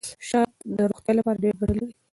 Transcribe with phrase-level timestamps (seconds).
[0.29, 1.87] شات د روغتیا لپاره ډېره ګټه لري.